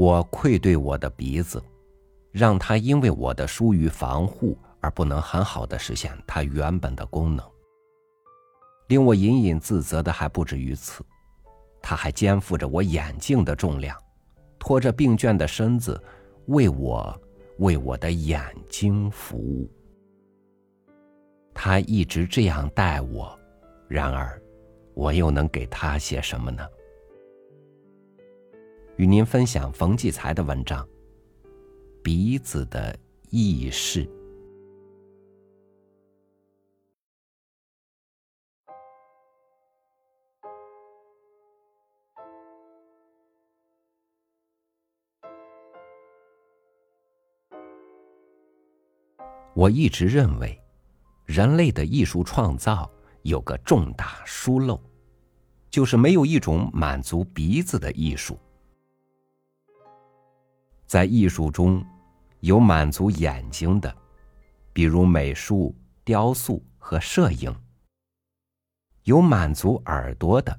[0.00, 1.62] 我愧对我的鼻子，
[2.32, 7.46] 让它因为我的疏于防护而不能很好的实现它原本的功能。
[8.88, 11.04] 令我隐隐自责的还不止于此，
[11.82, 13.94] 它还肩负着我眼镜的重量，
[14.58, 16.02] 拖着病倦的身子，
[16.46, 17.14] 为我
[17.58, 19.70] 为我的眼睛服务。
[21.52, 23.38] 他一直这样待我，
[23.86, 24.40] 然而，
[24.94, 26.66] 我又能给他些什么呢？
[29.00, 30.84] 与您分享冯骥才的文章
[32.02, 32.94] 《鼻子的
[33.30, 34.04] 意识》。
[49.54, 50.54] 我一直认为。
[51.24, 52.90] 人类的艺术创造
[53.22, 54.78] 有个重大疏漏，
[55.70, 58.38] 就是没有一种满足鼻子的艺术。
[60.90, 61.86] 在艺术中，
[62.40, 63.96] 有满足眼睛的，
[64.72, 67.52] 比如美术、雕塑和摄影；
[69.04, 70.58] 有满足耳朵的，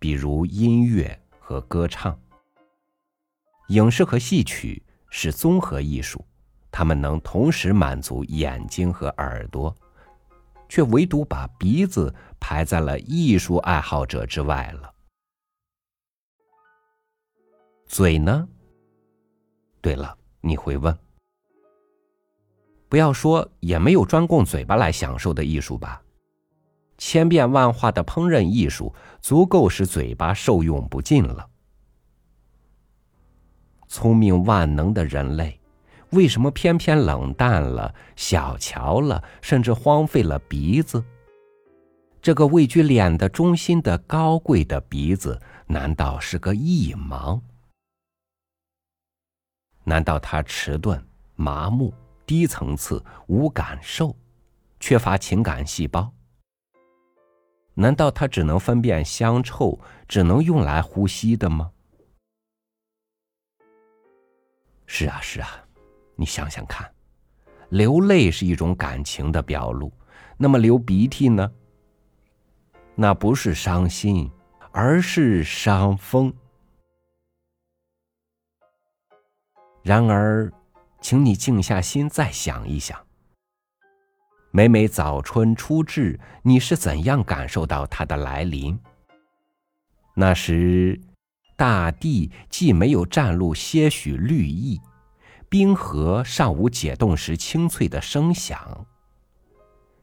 [0.00, 2.18] 比如音乐和歌唱。
[3.68, 6.26] 影视和戏曲是综合艺术，
[6.72, 9.72] 它们能同时满足眼睛和耳朵。
[10.68, 14.92] 却唯独把鼻子排在了艺术爱好者之外了。
[17.86, 18.48] 嘴呢？
[19.84, 20.98] 对了，你会问：
[22.88, 26.00] 不要说也没有专供嘴巴来享受的艺术吧？
[26.96, 31.46] 千变万化的烹饪艺术足够使嘴巴受用不尽了。
[33.86, 35.60] 聪明万能的人类。
[36.12, 41.04] 为什么偏偏冷淡了、小瞧了，甚至荒废了鼻子？
[42.22, 47.38] 这个位居脸的中心的高贵的鼻子，难道是个异盲？
[49.84, 51.92] 难道他迟钝、麻木、
[52.26, 54.16] 低层次、无感受，
[54.80, 56.10] 缺乏情感细胞？
[57.74, 59.78] 难道他只能分辨香臭，
[60.08, 61.70] 只能用来呼吸的吗？
[64.86, 65.64] 是啊，是啊。
[66.16, 66.88] 你想想看，
[67.70, 69.92] 流泪是一种感情的表露，
[70.36, 71.50] 那么流鼻涕呢？
[72.94, 74.30] 那不是伤心，
[74.70, 76.32] 而是伤风。
[79.84, 80.50] 然而，
[81.02, 82.98] 请你静下心再想一想，
[84.50, 88.80] 每每早春初至，你是怎样感受到它的来临？
[90.14, 90.98] 那时，
[91.54, 94.80] 大地既没有占露些许绿意。
[95.50, 98.86] 冰河尚无解冻时清脆的声响。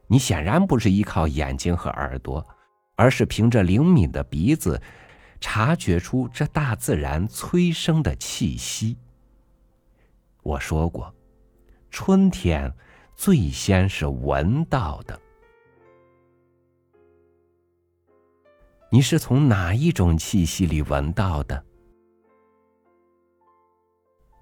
[0.06, 2.46] 你显然不是依靠眼睛和耳朵，
[2.94, 4.80] 而是凭着灵敏的鼻子，
[5.40, 8.96] 察觉出这大自然催生的气息。
[10.42, 11.14] 我说过，
[11.90, 12.72] 春天
[13.14, 15.20] 最先是闻到的。
[18.90, 21.64] 你是从哪一种气息里闻到的？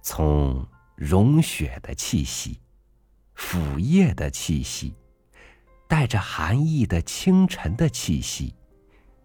[0.03, 0.67] 从。
[0.97, 2.61] 融雪的气息，
[3.33, 4.93] 腐叶的气息，
[5.89, 8.55] 带着寒意的清晨的气息，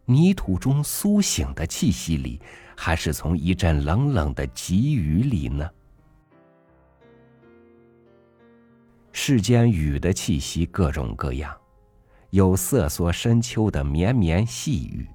[0.05, 2.41] 泥土中苏醒的气息里，
[2.77, 5.69] 还是从一阵冷冷的急雨里呢？
[9.27, 11.51] 世间雨的气息各种各样，
[12.29, 15.09] 有瑟缩深秋的绵绵细雨，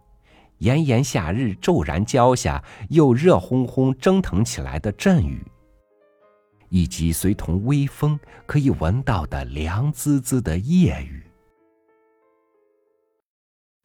[0.59, 5.41] 炎炎夏日骤然浇下又热烘烘蒸腾起来的阵雨。
[6.71, 11.23] 以及随同微风可以闻到的凉滋滋的夜雨，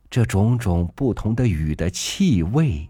[0.10, 2.90] 这种种不同的雨的气味，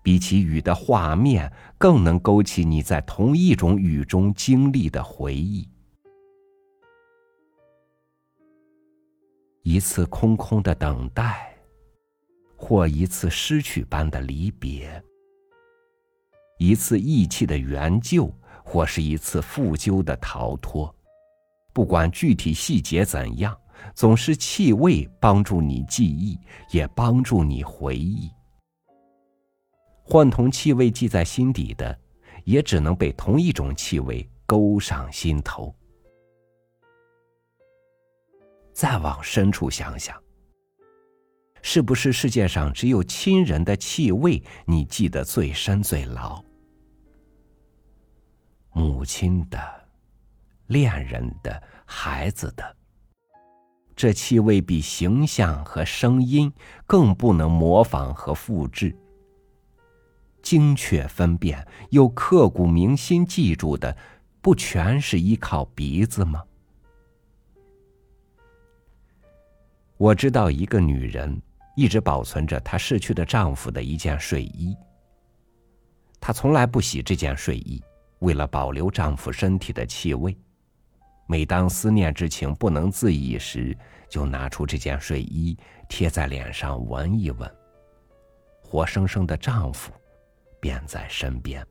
[0.00, 5.68] 比起雨的画面，更能勾起你在同一种雨中经历的回忆。
[9.62, 11.56] 一次空空的等待，
[12.56, 15.02] 或一次失去般的离别，
[16.58, 18.32] 一次义气的援救。
[18.64, 20.94] 或是一次复究的逃脱，
[21.72, 23.54] 不管具体细节怎样，
[23.92, 26.38] 总是气味帮助你记忆，
[26.70, 28.30] 也帮助你回忆。
[30.04, 31.98] 换同气味记在心底的，
[32.44, 35.74] 也只能被同一种气味勾上心头。
[38.82, 40.20] 再往深处想想，
[41.62, 46.42] 是不是世界上只有亲人的气味你记得最深最牢？
[48.72, 49.56] 母亲的、
[50.66, 52.76] 恋人的、孩子的，
[53.94, 56.52] 这气味比形象和声音
[56.84, 58.92] 更不能模仿和复制。
[60.42, 63.96] 精确分辨又刻骨铭心记住的，
[64.40, 66.42] 不全是依靠鼻子吗？
[70.02, 71.40] 我知道一个女人
[71.76, 74.76] 一直保存着她逝去的丈夫的一件睡衣。
[76.20, 77.80] 她从来不洗这件睡衣，
[78.18, 80.36] 为了保留丈夫身体的气味。
[81.28, 83.78] 每当思念之情不能自已时，
[84.08, 85.56] 就拿出这件睡衣
[85.88, 87.48] 贴在脸上闻一闻。
[88.60, 89.92] 活生生的丈夫
[90.58, 91.64] 便在身边。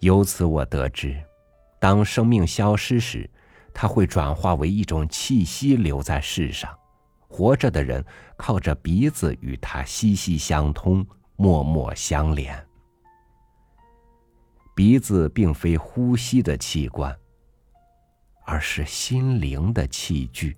[0.00, 1.16] 由此我得知，
[1.78, 3.30] 当生命消失时。
[3.74, 6.72] 它会转化为一种气息留在世上，
[7.28, 8.02] 活着的人
[8.36, 11.04] 靠着鼻子与它息息相通，
[11.36, 12.64] 默默相连。
[14.76, 17.14] 鼻子并非呼吸的器官，
[18.44, 20.56] 而是心灵的器具。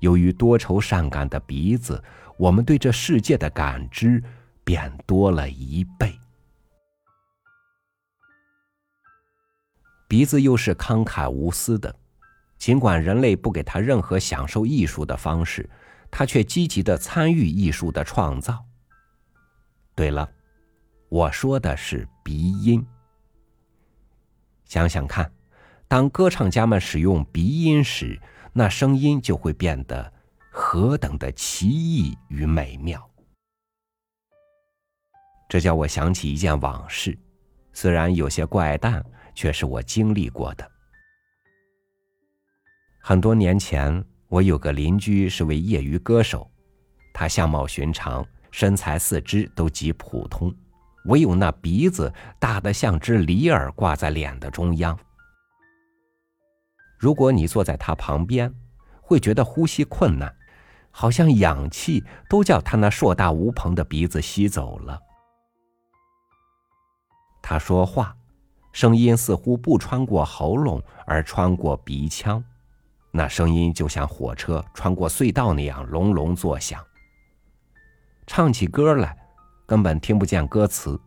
[0.00, 2.02] 由于多愁善感的鼻子，
[2.38, 4.22] 我们对这世界的感知
[4.64, 6.14] 便多了一倍。
[10.06, 11.94] 鼻子又是慷慨无私的，
[12.58, 15.68] 尽管人类不给他任何享受艺术的方式，
[16.10, 18.64] 他却积极的参与艺术的创造。
[19.94, 20.30] 对了，
[21.08, 22.84] 我说的是鼻音。
[24.66, 25.32] 想想看，
[25.88, 28.20] 当歌唱家们使用鼻音时，
[28.52, 30.12] 那声音就会变得
[30.50, 33.10] 何等的奇异与美妙。
[35.48, 37.18] 这叫我想起一件往事，
[37.72, 39.04] 虽然有些怪诞。
[39.34, 40.70] 却是我经历过的。
[43.00, 46.50] 很多年前，我有个邻居是位业余歌手，
[47.12, 50.54] 他相貌寻常，身材四肢都极普通，
[51.06, 54.98] 唯有那鼻子大得像只梨儿挂在脸的中央。
[56.98, 58.50] 如果你坐在他旁边，
[59.02, 60.34] 会觉得呼吸困难，
[60.90, 64.98] 好像氧气都叫他那硕大无朋的鼻子吸走了。
[67.42, 68.16] 他说话。
[68.74, 72.42] 声音似乎不穿过喉咙，而穿过鼻腔，
[73.12, 76.84] 那声音就像火车穿过隧道那样隆隆作响。
[78.26, 79.16] 唱起歌来，
[79.64, 81.00] 根本听不见歌词，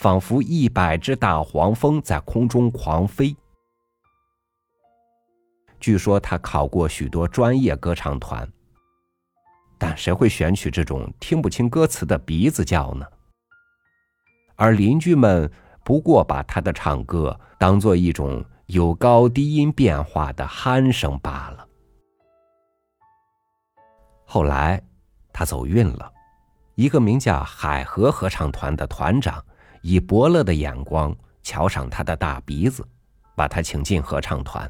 [0.00, 3.36] 仿佛一百只大黄蜂在空中狂飞。
[5.78, 8.50] 据说他考过许多专业歌唱团，
[9.78, 13.06] 但谁会选取这种听不清歌词的鼻子叫呢？
[14.56, 15.48] 而邻居们。
[15.84, 21.68] 不过把他的唱歌当做一种有高低音变化的鼾声罢了。
[24.24, 24.82] 后来，
[25.32, 26.10] 他走运了，
[26.74, 29.44] 一个名叫海河合唱团的团长
[29.82, 32.82] 以伯乐的眼光瞧上他的大鼻子，
[33.36, 34.68] 把他请进合唱团。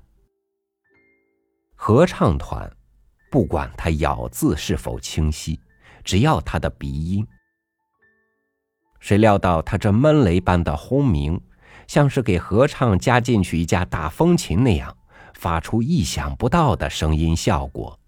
[1.77, 2.71] 合唱团
[3.31, 5.61] 不管他咬字是否清晰，
[6.03, 7.27] 只要他的鼻音。
[9.05, 11.39] 谁料到他这闷雷般的轰鸣，
[11.87, 14.97] 像是给合唱加进去一架大风琴那样，
[15.35, 18.01] 发出意想不到的声音效果。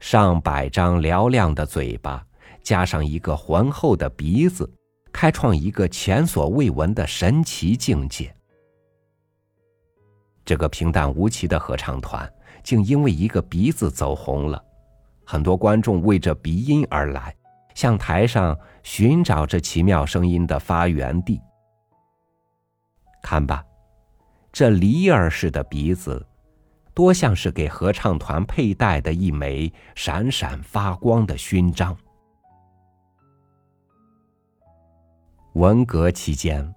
[0.00, 2.24] 上百张嘹亮的嘴巴，
[2.62, 4.66] 加上一个浑厚的鼻子，
[5.12, 8.34] 开创一个前所未闻的神奇境界。
[10.46, 12.26] 这个平淡无奇的合唱团，
[12.62, 14.64] 竟因为一个鼻子走红了，
[15.26, 17.36] 很多观众为这鼻音而来。
[17.76, 21.38] 向台上寻找这奇妙声音的发源地。
[23.22, 23.62] 看吧，
[24.50, 26.26] 这梨儿似的鼻子，
[26.94, 31.94] 多像是给合唱团佩戴的一枚闪闪发光的勋章。
[35.52, 36.74] 文革期间，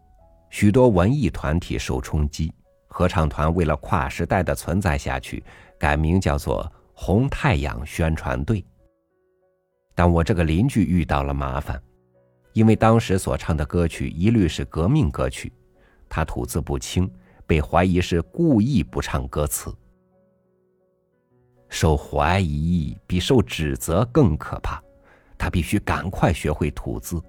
[0.49, 2.53] 许多文艺团体受冲击，
[2.89, 5.41] 合唱团为了跨时代的存在下去，
[5.79, 8.65] 改名叫做“红太阳宣传队”。
[9.99, 11.77] 但我这个邻居遇到了麻烦，
[12.53, 15.51] 因为当时所唱的歌曲一律是革命歌曲，
[16.07, 17.11] 他吐字不清，
[17.45, 19.75] 被怀疑是故意不唱歌词。
[21.67, 24.81] 受怀疑比受指责更可怕，
[25.37, 27.21] 他必须赶快学会吐字。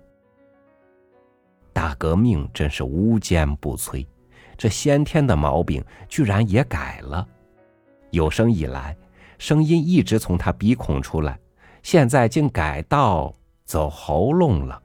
[1.72, 4.06] 大革命真是无坚不摧，
[4.56, 7.26] 这先天的毛病居然也改了，
[8.12, 8.96] 有生以来，
[9.38, 11.36] 声音一直从他鼻孔出来。
[11.82, 13.34] 现在竟改道
[13.64, 14.80] 走喉咙了。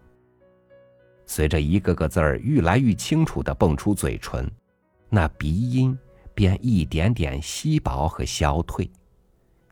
[1.25, 4.49] 随着一个个字儿愈来愈清楚的蹦出嘴唇，
[5.09, 5.97] 那鼻音
[6.33, 8.89] 便一点点稀薄和消退，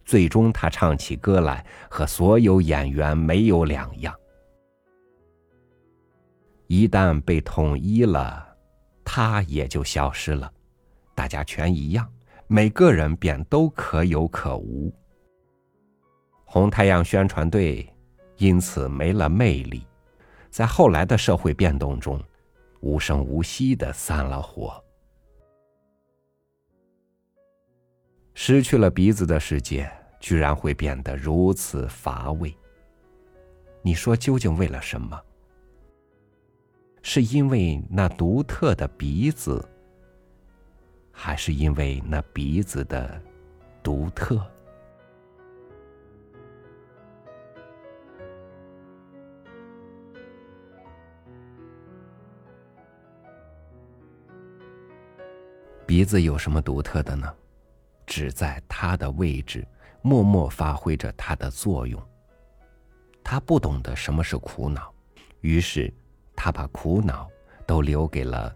[0.04, 4.14] 最终他唱起歌来和所有演员没有两样。
[6.68, 8.48] 一旦被统一了，
[9.06, 10.52] 他也就消失了，
[11.14, 12.12] 大家全一样，
[12.48, 14.92] 每个人便都可有可无。
[16.54, 17.84] 红太阳宣传队
[18.38, 19.88] 因此没了魅力，
[20.52, 22.24] 在后来的社会变动中，
[22.80, 24.72] 无声无息的散了伙。
[28.36, 32.56] 失去了鼻子的世界，居然会变得如此乏味。
[33.82, 35.20] 你说究竟为了什么？
[37.02, 39.68] 是因为那独特的鼻子，
[41.12, 43.20] 还是因为那鼻子的
[43.82, 44.48] 独特？
[55.94, 57.32] 鼻子有什么独特的呢？
[58.08, 59.64] 只在它的位置，
[60.02, 62.02] 默默发挥着它的作用。
[63.24, 64.92] 他不懂得什么是苦恼，
[65.42, 65.94] 于是
[66.36, 67.30] 他把苦恼
[67.68, 68.52] 都留给了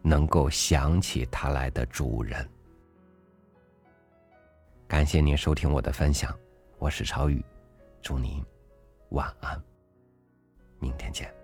[0.00, 2.48] 能够想起他来的主人。
[4.86, 6.34] 感谢您收听我的分享，
[6.78, 7.44] 我是超宇，
[8.00, 8.42] 祝您
[9.10, 9.62] 晚安，
[10.78, 11.37] 明天见。